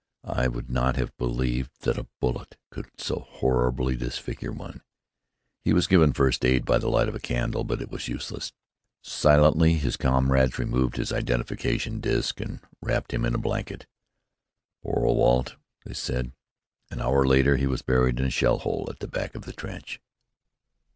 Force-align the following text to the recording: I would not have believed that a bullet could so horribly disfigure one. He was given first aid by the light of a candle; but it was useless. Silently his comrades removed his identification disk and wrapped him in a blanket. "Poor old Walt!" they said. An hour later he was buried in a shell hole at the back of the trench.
I 0.25 0.47
would 0.47 0.67
not 0.67 0.95
have 0.95 1.15
believed 1.17 1.81
that 1.83 1.99
a 1.99 2.07
bullet 2.19 2.57
could 2.71 2.87
so 2.97 3.19
horribly 3.19 3.95
disfigure 3.95 4.51
one. 4.51 4.81
He 5.63 5.73
was 5.73 5.85
given 5.85 6.11
first 6.11 6.43
aid 6.43 6.65
by 6.65 6.79
the 6.79 6.89
light 6.89 7.07
of 7.07 7.13
a 7.13 7.19
candle; 7.19 7.63
but 7.63 7.83
it 7.83 7.91
was 7.91 8.07
useless. 8.07 8.51
Silently 9.03 9.75
his 9.75 9.97
comrades 9.97 10.57
removed 10.57 10.97
his 10.97 11.13
identification 11.13 11.99
disk 11.99 12.39
and 12.39 12.61
wrapped 12.81 13.13
him 13.13 13.25
in 13.25 13.35
a 13.35 13.37
blanket. 13.37 13.85
"Poor 14.81 15.05
old 15.05 15.17
Walt!" 15.17 15.55
they 15.85 15.93
said. 15.93 16.31
An 16.89 16.99
hour 16.99 17.23
later 17.23 17.57
he 17.57 17.67
was 17.67 17.83
buried 17.83 18.19
in 18.19 18.25
a 18.25 18.31
shell 18.31 18.57
hole 18.57 18.87
at 18.89 18.97
the 19.01 19.07
back 19.07 19.35
of 19.35 19.43
the 19.43 19.53
trench. 19.53 20.01